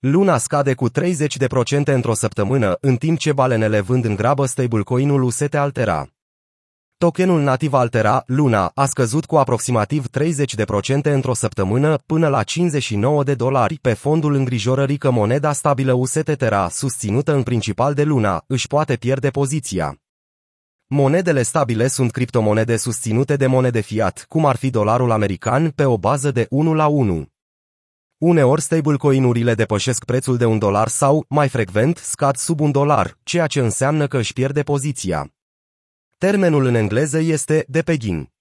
[0.00, 0.92] Luna scade cu 30%
[1.84, 6.08] într-o săptămână, în timp ce balenele vând în grabă stablecoin-ul UST Altera.
[6.98, 13.34] Tokenul nativ Altera, Luna, a scăzut cu aproximativ 30% într-o săptămână până la 59 de
[13.34, 18.66] dolari pe fondul îngrijorării că moneda stabilă UST Terra, susținută în principal de Luna, își
[18.66, 19.98] poate pierde poziția.
[20.86, 25.98] Monedele stabile sunt criptomonede susținute de monede fiat, cum ar fi dolarul american, pe o
[25.98, 27.28] bază de 1 la 1.
[28.18, 33.46] Uneori stablecoin-urile depășesc prețul de un dolar sau, mai frecvent, scad sub un dolar, ceea
[33.46, 35.32] ce înseamnă că își pierde poziția.
[36.16, 38.32] Termenul în engleză este de pegin.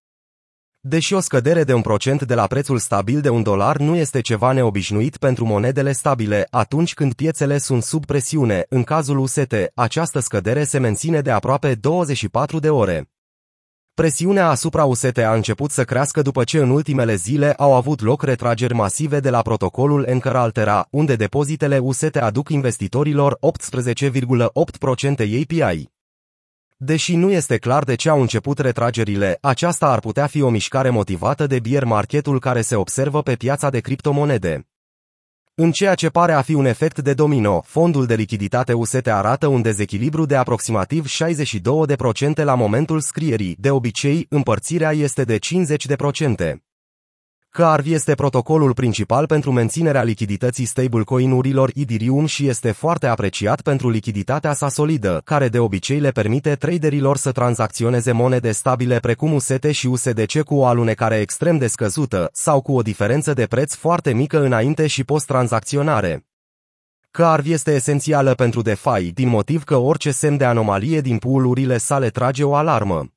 [0.79, 4.21] Deși o scădere de un procent de la prețul stabil de un dolar nu este
[4.21, 10.19] ceva neobișnuit pentru monedele stabile, atunci când piețele sunt sub presiune, în cazul UST, această
[10.19, 13.09] scădere se menține de aproape 24 de ore.
[14.01, 18.23] Presiunea asupra UST a început să crească după ce în ultimele zile au avut loc
[18.23, 25.89] retrageri masive de la protocolul Anchor Altera, unde depozitele UST aduc investitorilor 18,8% API.
[26.77, 30.89] Deși nu este clar de ce au început retragerile, aceasta ar putea fi o mișcare
[30.89, 34.67] motivată de bear marketul care se observă pe piața de criptomonede.
[35.59, 39.47] În ceea ce pare a fi un efect de domino, fondul de lichiditate UST arată
[39.47, 46.66] un dezechilibru de aproximativ 62% la momentul scrierii, de obicei, împărțirea este de 50%.
[47.49, 54.53] CARV este protocolul principal pentru menținerea lichidității stablecoin-urilor Ethereum și este foarte apreciat pentru lichiditatea
[54.53, 59.87] sa solidă, care de obicei le permite traderilor să tranzacționeze monede stabile precum UST și
[59.87, 64.43] USDC cu o alunecare extrem de scăzută sau cu o diferență de preț foarte mică
[64.43, 66.25] înainte și post-tranzacționare.
[67.11, 72.09] CARV este esențială pentru DeFi din motiv că orice semn de anomalie din pool sale
[72.09, 73.16] trage o alarmă.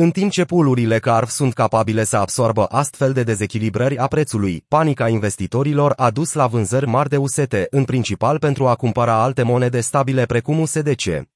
[0.00, 5.08] În timp ce pulurile CARV sunt capabile să absorbă astfel de dezechilibrări a prețului, panica
[5.08, 9.80] investitorilor a dus la vânzări mari de UST, în principal pentru a cumpăra alte monede
[9.80, 11.26] stabile precum USDC.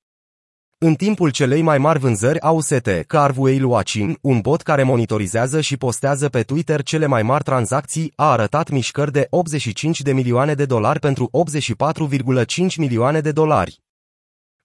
[0.79, 5.61] În timpul celei mai mari vânzări a UST, CARV Whale Watching, un bot care monitorizează
[5.61, 10.55] și postează pe Twitter cele mai mari tranzacții, a arătat mișcări de 85 de milioane
[10.55, 13.81] de dolari pentru 84,5 milioane de dolari.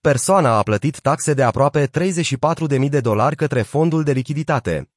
[0.08, 4.90] Persoana a plătit taxe de aproape 34.000 de dolari către fondul de lichiditate.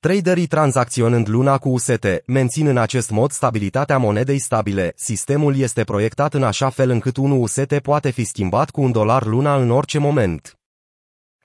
[0.00, 4.92] Traderii tranzacționând luna cu UST mențin în acest mod stabilitatea monedei stabile.
[4.96, 9.24] Sistemul este proiectat în așa fel încât un UST poate fi schimbat cu un dolar
[9.24, 10.58] luna în orice moment.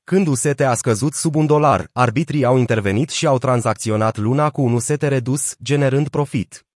[0.03, 4.61] Când UST a scăzut sub un dolar, arbitrii au intervenit și au tranzacționat luna cu
[4.61, 6.66] un UST redus, generând profit.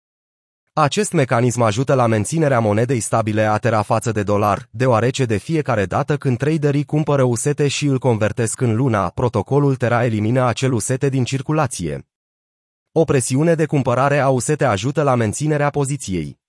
[0.73, 5.85] Acest mecanism ajută la menținerea monedei stabile a Terra față de dolar, deoarece de fiecare
[5.85, 11.09] dată când traderii cumpără usete și îl convertesc în luna, protocolul Terra elimină acel usete
[11.09, 12.07] din circulație.
[12.91, 16.39] O presiune de cumpărare a usete ajută la menținerea poziției.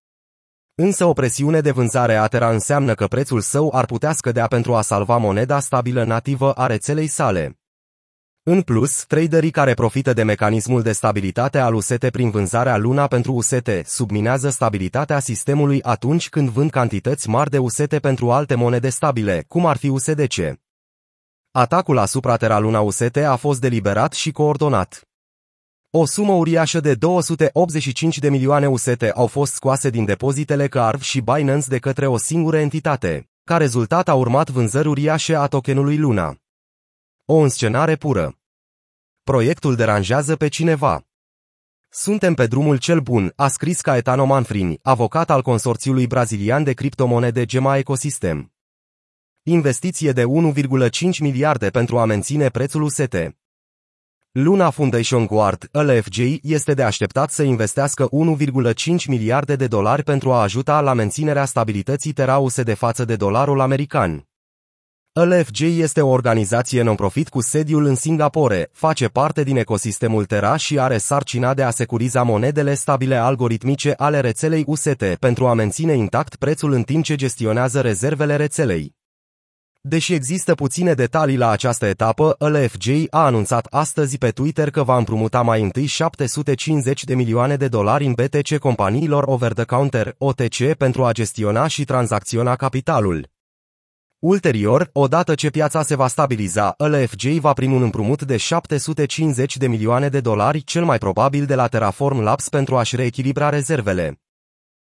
[0.74, 4.74] Însă o presiune de vânzare a Terra înseamnă că prețul său ar putea scădea pentru
[4.74, 7.61] a salva moneda stabilă nativă a rețelei sale.
[8.44, 13.32] În plus, traderii care profită de mecanismul de stabilitate al UST prin vânzarea luna pentru
[13.32, 19.44] UST subminează stabilitatea sistemului atunci când vând cantități mari de UST pentru alte monede stabile,
[19.48, 20.58] cum ar fi USDC.
[21.50, 25.08] Atacul asupra Terra Luna UST a fost deliberat și coordonat.
[25.90, 31.20] O sumă uriașă de 285 de milioane UST au fost scoase din depozitele CARV și
[31.20, 33.30] Binance de către o singură entitate.
[33.44, 36.36] Ca rezultat a urmat vânzări uriașe a tokenului Luna.
[37.34, 38.38] O înscenare pură.
[39.22, 41.06] Proiectul deranjează pe cineva.
[41.90, 47.44] Suntem pe drumul cel bun, a scris Caetano Manfrini, avocat al consorțiului brazilian de criptomonede
[47.44, 48.52] Gema Ecosystem.
[49.42, 53.16] Investiție de 1,5 miliarde pentru a menține prețul UST.
[54.32, 60.42] Luna Foundation Guard, LFJ, este de așteptat să investească 1,5 miliarde de dolari pentru a
[60.42, 64.26] ajuta la menținerea stabilității Terra USD față de dolarul american.
[65.14, 70.78] LFG este o organizație non-profit cu sediul în Singapore, face parte din ecosistemul Terra și
[70.78, 76.36] are sarcina de a securiza monedele stabile algoritmice ale rețelei UST pentru a menține intact
[76.36, 78.94] prețul în timp ce gestionează rezervele rețelei.
[79.80, 84.96] Deși există puține detalii la această etapă, LFG a anunțat astăzi pe Twitter că va
[84.96, 91.12] împrumuta mai întâi 750 de milioane de dolari în BTC companiilor over-the-counter, OTC, pentru a
[91.12, 93.31] gestiona și tranzacționa capitalul.
[94.24, 99.66] Ulterior, odată ce piața se va stabiliza, LFJ va primi un împrumut de 750 de
[99.68, 104.21] milioane de dolari, cel mai probabil de la Terraform Labs pentru a-și reechilibra rezervele.